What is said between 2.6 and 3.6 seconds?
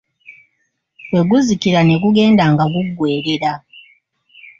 guggwerera.